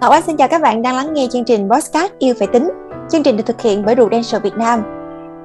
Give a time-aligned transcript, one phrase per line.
[0.00, 2.70] Ngọc Anh xin chào các bạn đang lắng nghe chương trình Podcast Yêu Phải Tính.
[3.10, 4.82] Chương trình được thực hiện bởi Prudential Việt Nam.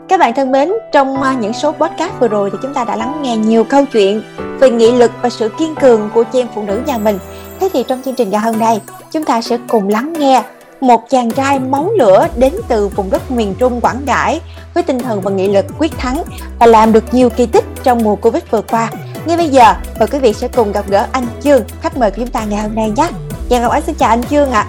[0.09, 2.95] Các bạn thân mến, trong à, những số podcast vừa rồi thì chúng ta đã
[2.95, 4.23] lắng nghe nhiều câu chuyện
[4.59, 7.19] về nghị lực và sự kiên cường của chị em phụ nữ nhà mình.
[7.59, 8.81] Thế thì trong chương trình ngày hôm nay,
[9.11, 10.43] chúng ta sẽ cùng lắng nghe
[10.81, 14.41] một chàng trai máu lửa đến từ vùng đất miền Trung Quảng Ngãi
[14.73, 16.23] với tinh thần và nghị lực quyết thắng
[16.59, 18.89] và làm được nhiều kỳ tích trong mùa Covid vừa qua.
[19.25, 22.17] Ngay bây giờ, mời quý vị sẽ cùng gặp gỡ anh Chương, khách mời của
[22.17, 23.09] chúng ta ngày hôm nay nhé.
[23.53, 24.65] Dạ Ngọc Ánh xin chào anh Chương ạ.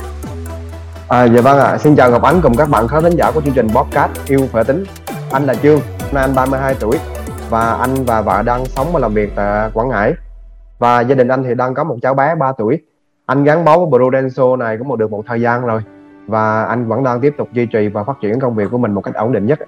[1.08, 1.78] À, dạ vâng ạ, à.
[1.78, 4.40] xin chào Ngọc Ánh cùng các bạn khán thính giả của chương trình podcast Yêu
[4.52, 4.84] Phải Tính.
[5.30, 5.80] Anh là Chương,
[6.12, 6.98] nay anh 32 tuổi
[7.50, 10.12] và anh và vợ đang sống và làm việc tại Quảng Ngãi.
[10.78, 12.78] Và gia đình anh thì đang có một cháu bé 3 tuổi.
[13.26, 15.80] Anh gắn bó với Prudential này cũng được một thời gian rồi
[16.26, 18.92] và anh vẫn đang tiếp tục duy trì và phát triển công việc của mình
[18.92, 19.58] một cách ổn định nhất.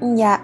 [0.00, 0.38] Dạ,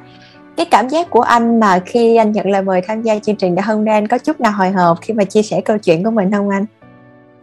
[0.57, 3.55] cái cảm giác của anh mà khi anh nhận lời mời tham gia chương trình
[3.55, 6.05] ngày hôm nay anh có chút nào hồi hộp khi mà chia sẻ câu chuyện
[6.05, 6.65] của mình không anh?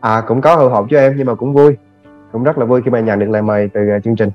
[0.04, 1.78] À cũng có hồi hộp cho em nhưng mà cũng vui,
[2.32, 4.32] cũng rất là vui khi mà nhận được lời mời từ uh, chương trình.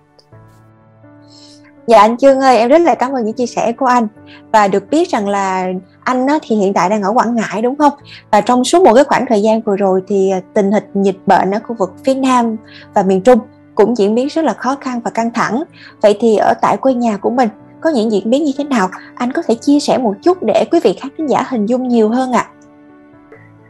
[1.87, 4.09] Dạ anh Trương ơi, em rất là cảm ơn những chia sẻ của anh
[4.53, 5.67] và được biết rằng là
[6.05, 7.93] anh á, thì hiện tại đang ở Quảng Ngãi đúng không?
[8.31, 11.19] Và trong suốt một cái khoảng thời gian vừa rồi thì à, tình hình dịch
[11.27, 12.57] bệnh ở khu vực phía Nam
[12.95, 13.39] và miền Trung
[13.75, 15.63] cũng diễn biến rất là khó khăn và căng thẳng.
[16.03, 17.49] Vậy thì ở tại quê nhà của mình
[17.81, 18.89] có những diễn biến như thế nào?
[19.15, 22.09] Anh có thể chia sẻ một chút để quý vị khán giả hình dung nhiều
[22.09, 22.47] hơn ạ.
[22.49, 22.58] À?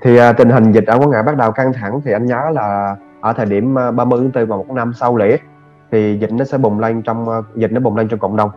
[0.00, 2.50] Thì à, tình hình dịch ở Quảng Ngãi bắt đầu căng thẳng thì anh nhớ
[2.52, 5.38] là ở thời điểm à, 30 tháng 4 và một năm sau lễ
[5.90, 8.50] thì dịch nó sẽ bùng lên trong à, dịch nó bùng lên trong cộng đồng.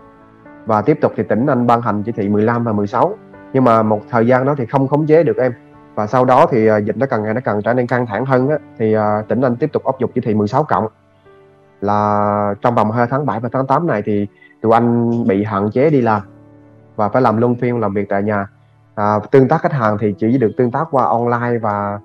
[0.65, 3.15] Và tiếp tục thì tỉnh anh ban hành chỉ thị 15 và 16
[3.53, 5.53] nhưng mà một thời gian đó thì không khống chế được em.
[5.95, 8.25] Và sau đó thì à, dịch nó càng ngày nó càng trở nên căng thẳng
[8.25, 8.95] hơn á, thì
[9.27, 10.87] tỉnh anh tiếp tục áp dụng chỉ thị 16 cộng.
[11.81, 14.27] Là trong vòng 2 tháng 7 và tháng 8 này thì
[14.61, 16.21] tụi anh bị hạn chế đi làm
[16.95, 18.47] và phải làm luân phiên làm việc tại nhà
[18.95, 21.99] à, tương tác khách hàng thì chỉ được tương tác qua online và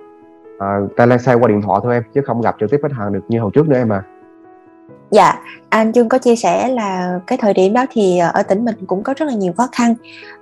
[0.58, 3.24] à, telesale qua điện thoại thôi em chứ không gặp trực tiếp khách hàng được
[3.28, 4.02] như hồi trước nữa em à
[5.10, 8.64] Dạ, anh Dương có chia sẻ là cái thời điểm đó thì ờ, ở tỉnh
[8.64, 9.94] mình cũng có rất là nhiều khó khăn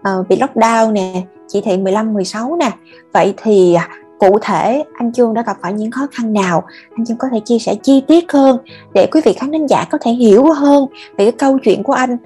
[0.03, 2.71] à, bị lockdown nè, chỉ thị 15, 16 nè.
[3.13, 6.63] Vậy thì à, cụ thể anh Dương đã gặp phải những khó khăn nào?
[6.97, 8.59] Anh Dương có thể chia sẻ chi tiết hơn
[8.95, 10.87] để quý vị khán thính giả có thể hiểu hơn
[11.17, 12.17] về cái câu chuyện của anh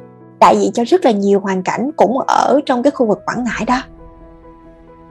[0.41, 3.45] đại diện cho rất là nhiều hoàn cảnh cũng ở trong cái khu vực Quảng
[3.45, 3.83] Ngãi đó.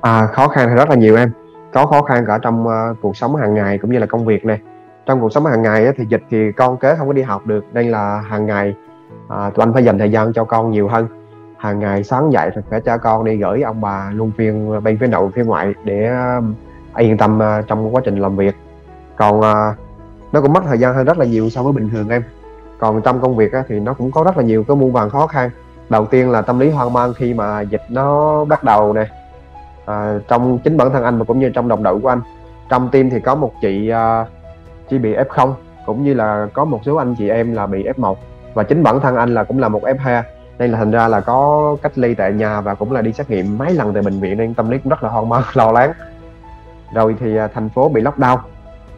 [0.01, 1.31] À, khó khăn thì rất là nhiều em.
[1.73, 4.45] Có khó khăn cả trong uh, cuộc sống hàng ngày cũng như là công việc
[4.45, 4.59] này
[5.07, 7.45] trong cuộc sống hàng ngày á, thì dịch thì con kế không có đi học
[7.45, 8.75] được nên là hàng ngày
[9.27, 11.07] à, tụi anh phải dành thời gian cho con nhiều hơn.
[11.57, 14.79] Hàng ngày sáng dậy thì phải cho con đi gửi ông bà luôn phiên ờ,
[14.79, 16.43] bên phía nội phía ngoại để uh,
[16.97, 18.55] yên tâm uh, trong quá trình làm việc.
[19.15, 19.45] Còn uh,
[20.31, 22.23] nó cũng mất thời gian hơn rất là nhiều so với bình thường em.
[22.79, 25.09] Còn trong công việc á, thì nó cũng có rất là nhiều cái muôn vàn
[25.09, 25.49] khó khăn.
[25.89, 29.07] Đầu tiên là tâm lý hoang mang khi mà dịch nó bắt đầu nè
[29.87, 32.21] à, trong chính bản thân anh mà cũng như trong đồng đội của anh.
[32.69, 34.25] Trong team thì có một chị à,
[34.89, 35.53] chỉ bị F0
[35.85, 38.15] cũng như là có một số anh chị em là bị F1
[38.53, 40.21] và chính bản thân anh là cũng là một F2
[40.59, 43.29] nên là thành ra là có cách ly tại nhà và cũng là đi xét
[43.29, 45.71] nghiệm mấy lần tại bệnh viện nên tâm lý cũng rất là hoang mang lo
[45.71, 45.91] lắng.
[46.93, 48.37] Rồi thì à, thành phố bị lockdown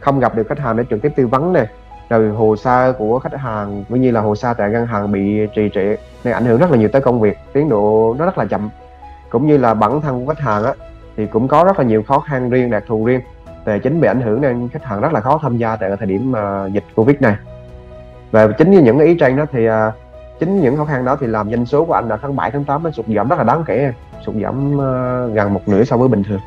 [0.00, 1.66] không gặp được khách hàng để trực tiếp tư vấn nè.
[2.08, 5.46] Rồi hồ sơ của khách hàng cũng như là hồ sơ tại ngân hàng bị
[5.54, 8.38] trì trệ nên ảnh hưởng rất là nhiều tới công việc tiến độ nó rất
[8.38, 8.70] là chậm
[9.30, 10.72] cũng như là bản thân của khách hàng á
[11.16, 13.20] thì cũng có rất là nhiều khó khăn riêng đặc thù riêng.
[13.64, 16.06] Về chính bị ảnh hưởng nên khách hàng rất là khó tham gia tại thời
[16.06, 17.36] điểm uh, dịch covid này.
[18.30, 19.74] Và chính như những ý trên đó thì uh,
[20.40, 22.64] chính những khó khăn đó thì làm doanh số của anh là tháng 7 tháng
[22.64, 23.92] 8 nó sụt giảm rất là đáng kể
[24.26, 26.40] sụt giảm uh, gần một nửa so với bình thường.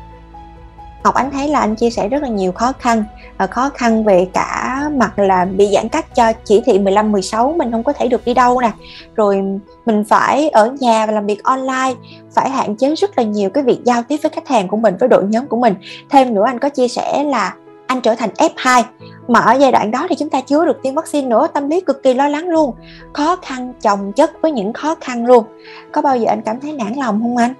[1.04, 3.04] Ngọc Ánh thấy là anh chia sẻ rất là nhiều khó khăn
[3.38, 7.54] và khó khăn về cả mặt là bị giãn cách cho chỉ thị 15 16
[7.56, 8.70] mình không có thể được đi đâu nè.
[9.16, 9.42] Rồi
[9.86, 11.94] mình phải ở nhà và làm việc online,
[12.34, 14.94] phải hạn chế rất là nhiều cái việc giao tiếp với khách hàng của mình
[15.00, 15.74] với đội nhóm của mình.
[16.10, 17.54] Thêm nữa anh có chia sẻ là
[17.86, 18.82] anh trở thành F2
[19.28, 21.80] mà ở giai đoạn đó thì chúng ta chưa được tiêm vaccine nữa tâm lý
[21.80, 22.74] cực kỳ lo lắng luôn
[23.12, 25.44] khó khăn chồng chất với những khó khăn luôn
[25.92, 27.54] có bao giờ anh cảm thấy nản lòng không anh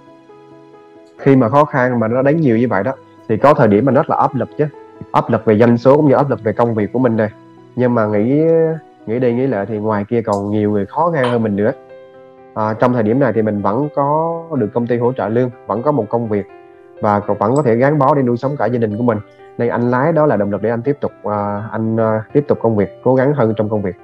[1.19, 2.93] khi mà khó khăn mà nó đánh nhiều như vậy đó
[3.29, 4.67] thì có thời điểm mình rất là áp lực chứ.
[5.13, 7.31] Áp lực về doanh số cũng như áp lực về công việc của mình này
[7.77, 8.45] nhưng mà nghĩ
[9.07, 11.73] nghĩ đi nghĩ lại thì ngoài kia còn nhiều người khó khăn hơn mình nữa.
[12.55, 15.51] À, trong thời điểm này thì mình vẫn có được công ty hỗ trợ lương
[15.67, 16.47] vẫn có một công việc
[17.01, 19.19] và vẫn có thể gắn bó để nuôi sống cả gia đình của mình.
[19.59, 21.33] Nên anh lái đó là động lực để anh tiếp tục uh,
[21.71, 23.97] anh uh, tiếp tục công việc cố gắng hơn trong công việc.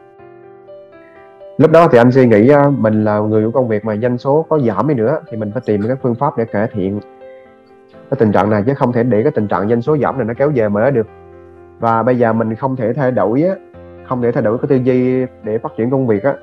[1.59, 4.19] Lúc đó thì anh suy nghĩ uh, mình là người của công việc mà doanh
[4.19, 7.00] số có giảm đi nữa thì mình phải tìm các phương pháp để cải thiện
[7.93, 10.27] cái tình trạng này chứ không thể để cái tình trạng doanh số giảm này
[10.27, 11.07] nó kéo dài mà được.
[11.79, 13.55] Và bây giờ mình không thể thay đổi á
[14.09, 16.35] không thể thay đổi cái tư duy để phát triển công việc á.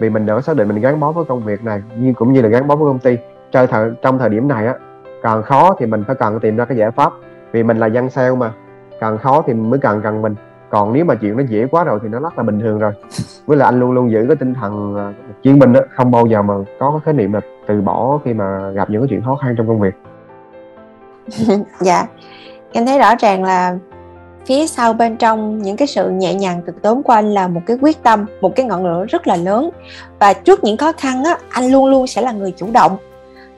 [0.00, 2.42] Vì mình đã xác định mình gắn bó với công việc này nhưng cũng như
[2.42, 3.18] là gắn bó với công ty.
[3.52, 4.74] Chơi thời, trong thời điểm này á
[5.22, 7.12] càng khó thì mình phải cần tìm ra cái giải pháp.
[7.52, 8.52] Vì mình là dân sale mà
[9.00, 10.34] càng khó thì mới càng cần mình.
[10.70, 12.92] Còn nếu mà chuyện nó dễ quá rồi thì nó rất là bình thường rồi.
[13.46, 15.12] Với là anh luôn luôn giữ cái tinh thần à,
[15.42, 18.34] chiến binh đó không bao giờ mà có cái khái niệm là từ bỏ khi
[18.34, 19.94] mà gặp những cái chuyện khó khăn trong công việc.
[21.80, 22.06] dạ.
[22.72, 23.76] Em thấy rõ ràng là
[24.46, 27.60] phía sau bên trong những cái sự nhẹ nhàng từ tốn của anh là một
[27.66, 29.70] cái quyết tâm, một cái ngọn lửa rất là lớn.
[30.18, 32.96] Và trước những khó khăn á, anh luôn luôn sẽ là người chủ động.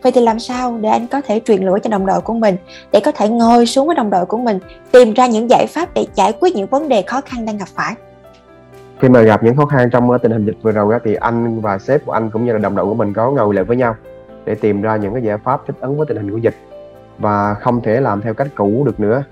[0.03, 2.57] Vậy thì làm sao để anh có thể truyền lửa cho đồng đội của mình,
[2.93, 4.59] để có thể ngồi xuống với đồng đội của mình,
[4.93, 7.69] tìm ra những giải pháp để giải quyết những vấn đề khó khăn đang gặp
[7.75, 7.95] phải?
[9.01, 11.61] Khi mà gặp những khó khăn trong ờ, tình hình dịch vừa rồi thì anh
[11.61, 13.77] và sếp của anh cũng như là đồng đội của mình có ngồi lại với
[13.77, 13.95] nhau
[14.45, 16.55] để tìm ra những cái giải pháp thích ứng với tình hình của dịch
[17.21, 19.23] và không thể làm theo cách cũ được nữa.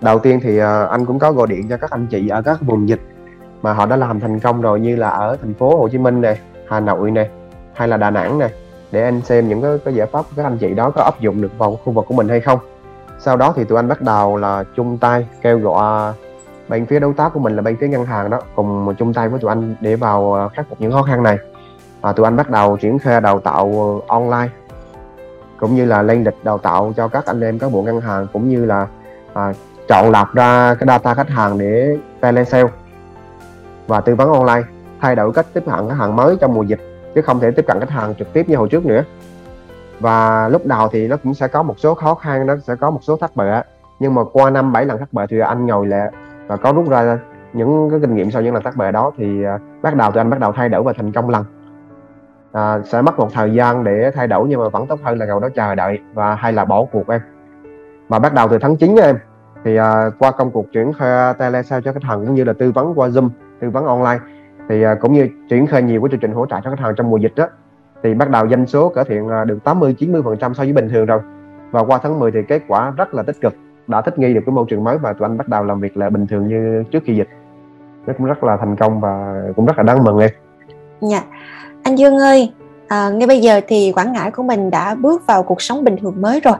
[0.00, 2.58] Đầu tiên thì ờ, anh cũng có gọi điện cho các anh chị ở các
[2.60, 3.00] vùng dịch
[3.62, 6.20] mà họ đã làm thành công rồi như là ở thành phố Hồ Chí Minh
[6.20, 6.38] này,
[6.68, 7.28] Hà Nội này
[7.74, 8.50] hay là Đà Nẵng này
[8.92, 11.20] để anh xem những cái, cái giải pháp của các anh chị đó có áp
[11.20, 12.58] dụng được vào khu vực của mình hay không.
[13.18, 16.12] Sau đó thì tụi anh bắt đầu là chung tay kêu gọi
[16.68, 19.28] bên phía đối tác của mình là bên phía ngân hàng đó cùng chung tay
[19.28, 21.38] với tụi anh để vào ờ, khắc phục những khó khăn này.
[22.00, 24.48] Và tụi anh bắt đầu triển khai đào tạo online
[25.60, 28.26] cũng như là lên lịch đào tạo cho các anh em các bộ ngân hàng
[28.32, 28.86] cũng như là
[29.34, 29.52] à,
[29.88, 32.68] chọn lọc ra cái data khách hàng để telesale
[33.86, 34.62] và tư vấn online
[35.00, 36.80] thay đổi cách tiếp cận khách hàng mới trong mùa dịch
[37.14, 39.04] chứ không thể tiếp cận khách hàng trực tiếp như hồi trước nữa.
[40.00, 42.90] Và lúc đầu thì nó cũng sẽ có một số khó khăn nó sẽ có
[42.90, 43.64] một số thất bại
[43.98, 46.10] nhưng mà qua năm bảy lần thất bại thì anh ngồi lại
[46.46, 47.18] và có rút ra
[47.52, 50.20] những cái kinh nghiệm sau những lần thất bại đó thì à, bắt đầu thì
[50.20, 51.44] anh bắt đầu thay đổi và thành công lần
[52.56, 55.26] à, sẽ mất một thời gian để thay đổi nhưng mà vẫn tốt hơn là
[55.26, 57.20] ngồi đó chờ đợi và hay là bỏ cuộc em.
[58.08, 59.16] Mà bắt đầu từ tháng 9 em.
[59.64, 62.72] Thì à, qua công cuộc chuyển khai telesale cho khách hàng cũng như là tư
[62.72, 63.28] vấn qua zoom
[63.60, 64.18] tư vấn online
[64.68, 66.94] thì à, cũng như triển khai nhiều cái chương trình hỗ trợ cho khách hàng
[66.96, 67.48] trong mùa dịch đó
[68.02, 70.72] thì bắt đầu doanh số cải thiện à, được 80 90 phần trăm so với
[70.72, 71.20] bình thường rồi.
[71.70, 73.54] Và qua tháng 10 thì kết quả rất là tích cực
[73.86, 75.96] đã thích nghi được cái môi trường mới và tụi anh bắt đầu làm việc
[75.96, 77.28] là bình thường như trước khi dịch.
[78.06, 80.30] Nó cũng rất là thành công và cũng rất là đáng mừng em.
[81.00, 81.22] Dạ
[81.86, 82.52] anh Dương ơi
[82.88, 85.96] à, ngay bây giờ thì Quảng Ngãi của mình đã bước vào cuộc sống bình
[85.96, 86.54] thường mới rồi.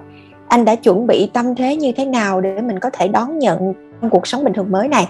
[0.49, 3.75] Anh đã chuẩn bị tâm thế như thế nào để mình có thể đón nhận
[4.11, 5.09] cuộc sống bình thường mới này?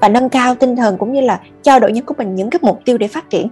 [0.00, 2.60] Và nâng cao tinh thần cũng như là cho đội nhân của mình những cái
[2.62, 3.48] mục tiêu để phát triển.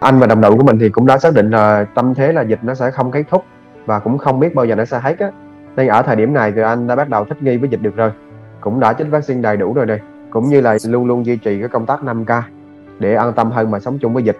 [0.00, 2.42] Anh và đồng đội của mình thì cũng đã xác định là tâm thế là
[2.42, 3.44] dịch nó sẽ không kết thúc
[3.86, 5.30] và cũng không biết bao giờ nó sẽ hết á.
[5.76, 7.96] Nên ở thời điểm này thì anh đã bắt đầu thích nghi với dịch được
[7.96, 8.10] rồi.
[8.60, 10.00] Cũng đã chích vaccine đầy đủ rồi đây
[10.30, 12.42] cũng như là luôn luôn duy trì cái công tác 5K
[12.98, 14.38] để an tâm hơn mà sống chung với dịch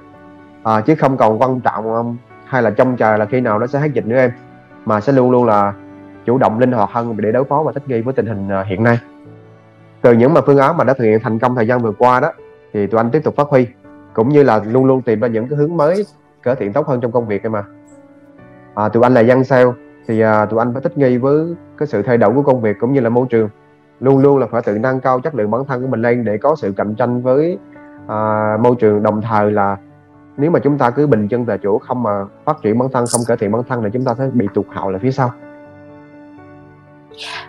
[0.65, 3.67] à, chứ không còn quan trọng um, hay là trông chờ là khi nào nó
[3.67, 4.31] sẽ hết dịch nữa em.
[4.85, 5.73] Mà sẽ luôn luôn là
[6.25, 8.63] chủ động linh hoạt hơn để đối phó và thích nghi với tình hình ờ,
[8.63, 8.99] hiện nay.
[10.03, 12.21] Từ những mà phương án mà đã thực hiện thành công thời gian vừa qua
[12.21, 12.33] đó
[12.73, 13.67] thì tụi anh tiếp tục phát huy
[14.15, 16.07] cũng như là luôn luôn tìm ra những cái hướng mới
[16.43, 17.65] cải thiện tốt hơn trong công việc em mà
[18.75, 19.71] à, tụi anh là dân sale
[20.07, 22.77] thì à, tụi anh phải thích nghi với cái sự thay đổi của công việc
[22.81, 23.49] cũng như là môi trường.
[24.01, 26.39] Luôn luôn là phải tự nâng cao chất lượng bản thân của mình lên để
[26.39, 27.59] có sự cạnh tranh với
[28.09, 29.77] à, môi trường đồng thời là
[30.37, 32.11] nếu mà chúng ta cứ bình chân tại chỗ không mà
[32.45, 34.67] phát triển bản thân không cải thiện bản thân thì chúng ta sẽ bị tụt
[34.69, 35.33] hậu lại phía sau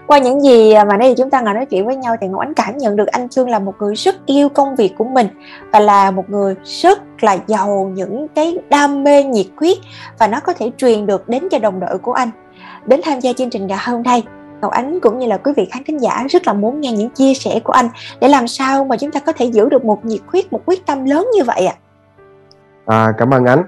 [0.08, 2.54] qua những gì mà nãy chúng ta ngồi nói chuyện với nhau thì Ngọc Ánh
[2.54, 5.28] cảm nhận được anh Trương là một người rất yêu công việc của mình
[5.72, 9.78] và là một người rất là giàu những cái đam mê nhiệt huyết
[10.20, 12.30] và nó có thể truyền được đến cho đồng đội của anh
[12.86, 14.24] đến tham gia chương trình ngày hôm nay
[14.62, 17.10] Ngọc Ánh cũng như là quý vị khán thính giả rất là muốn nghe những
[17.10, 17.90] chia sẻ của anh
[18.20, 20.86] để làm sao mà chúng ta có thể giữ được một nhiệt huyết, một quyết
[20.86, 21.76] tâm lớn như vậy ạ.
[21.78, 21.85] À?
[22.86, 23.64] À, cảm ơn anh,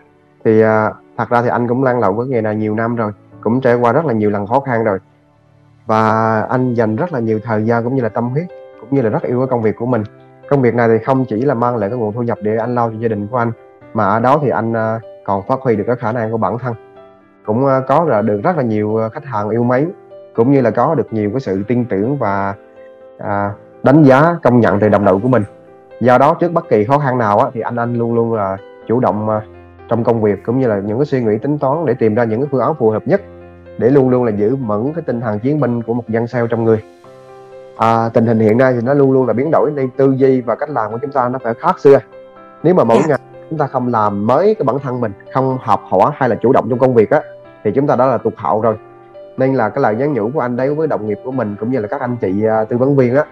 [0.47, 3.11] Thì à, thật ra thì anh cũng lăn lộn với nghề này nhiều năm rồi,
[3.41, 4.99] cũng trải qua rất là nhiều lần khó khăn rồi.
[5.85, 8.45] Và anh dành rất là nhiều thời gian cũng như là tâm huyết
[8.81, 10.03] cũng như là rất yêu cái công việc của mình.
[10.49, 12.75] Công việc này thì không chỉ là mang lại cái nguồn thu nhập để anh
[12.75, 13.51] lo cho gia đình của anh
[13.93, 16.57] mà ở đó thì anh à, còn phát huy được cái khả năng của bản
[16.57, 16.73] thân.
[17.45, 19.91] Cũng à, có là được rất là nhiều à, khách hàng yêu mến
[20.35, 22.53] cũng như là có được nhiều cái sự tin tưởng và
[23.17, 23.51] à,
[23.83, 25.43] đánh giá công nhận từ đồng đội của mình.
[25.99, 28.57] Do đó trước bất kỳ khó khăn nào á, thì anh anh luôn luôn là
[28.87, 29.41] chủ động à,
[29.87, 32.23] trong công việc cũng như là những cái suy nghĩ tính toán để tìm ra
[32.23, 33.21] những cái phương án phù hợp nhất
[33.77, 36.47] để luôn luôn là giữ vững cái tinh thần chiến binh của một dân sale
[36.49, 36.83] trong người
[37.77, 40.41] à, tình hình hiện nay thì nó luôn luôn là biến đổi nên tư duy
[40.41, 41.99] và cách làm của chúng ta nó phải khác xưa
[42.63, 43.09] nếu mà mỗi yeah.
[43.09, 43.17] Dạ.
[43.17, 46.35] ngày chúng ta không làm mới cái bản thân mình không học hỏi hay là
[46.35, 47.21] chủ động trong công việc á
[47.63, 48.75] thì chúng ta đã là tụt hậu rồi
[49.37, 51.71] nên là cái lời nhắn nhủ của anh đấy với đồng nghiệp của mình cũng
[51.71, 53.23] như là các anh chị uh, tư vấn viên á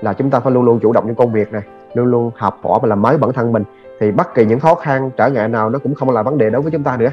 [0.00, 1.62] là chúng ta phải luôn luôn chủ động trong công việc này
[1.94, 3.64] luôn luôn học hỏi và làm mới bản thân mình
[4.00, 6.50] thì bất kỳ những khó khăn, trở ngại nào nó cũng không là vấn đề
[6.50, 7.10] đối với chúng ta nữa.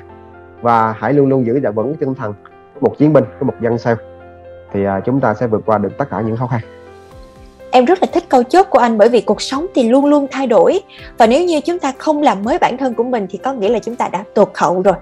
[0.61, 2.33] Và hãy luôn luôn giữ vững tinh thần
[2.81, 3.95] một chiến binh, của một dân sao.
[4.71, 6.61] Thì à, chúng ta sẽ vượt qua được tất cả những khó khăn
[7.77, 10.27] em rất là thích câu chốt của anh bởi vì cuộc sống thì luôn luôn
[10.31, 10.79] thay đổi.
[11.17, 13.69] Và nếu như chúng ta không làm mới bản thân của mình thì có nghĩa
[13.69, 14.95] là chúng ta đã tụt hậu rồi.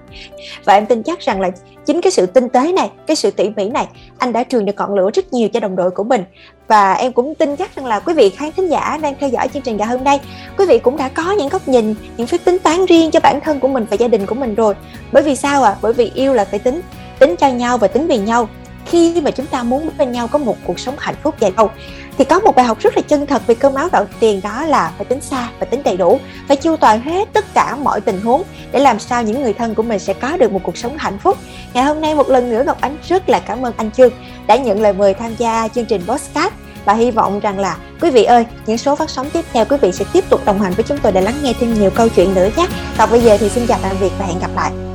[0.65, 1.49] Và em tin chắc rằng là
[1.85, 4.75] chính cái sự tinh tế này, cái sự tỉ mỉ này, anh đã truyền được
[4.77, 6.23] ngọn lửa rất nhiều cho đồng đội của mình.
[6.67, 9.47] Và em cũng tin chắc rằng là quý vị khán thính giả đang theo dõi
[9.47, 10.19] chương trình ngày hôm nay,
[10.57, 13.39] quý vị cũng đã có những góc nhìn, những phép tính toán riêng cho bản
[13.41, 14.73] thân của mình và gia đình của mình rồi.
[15.11, 15.71] Bởi vì sao ạ?
[15.71, 15.77] À?
[15.81, 16.81] bởi vì yêu là phải tính
[17.19, 18.49] tính cho nhau và tính vì nhau
[18.85, 21.71] khi mà chúng ta muốn bên nhau có một cuộc sống hạnh phúc dài lâu,
[22.17, 24.65] thì có một bài học rất là chân thật về cơm áo gạo tiền đó
[24.65, 28.01] là phải tính xa và tính đầy đủ, phải chu toàn hết tất cả mọi
[28.01, 30.77] tình huống để làm sao những người thân của mình sẽ có được một cuộc
[30.77, 31.37] sống hạnh phúc.
[31.73, 34.11] Ngày hôm nay một lần nữa ngọc ánh rất là cảm ơn anh trương
[34.47, 36.53] đã nhận lời mời tham gia chương trình podcast
[36.85, 39.77] và hy vọng rằng là quý vị ơi, những số phát sóng tiếp theo quý
[39.81, 42.09] vị sẽ tiếp tục đồng hành với chúng tôi để lắng nghe thêm nhiều câu
[42.09, 42.67] chuyện nữa nhé.
[42.97, 44.94] Còn bây giờ thì xin chào tạm biệt và hẹn gặp lại.